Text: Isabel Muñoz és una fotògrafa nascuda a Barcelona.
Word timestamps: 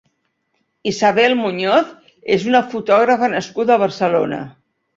Isabel 0.91 1.35
Muñoz 1.41 1.93
és 2.37 2.47
una 2.53 2.63
fotògrafa 2.73 3.31
nascuda 3.37 3.79
a 3.79 3.81
Barcelona. 3.87 4.45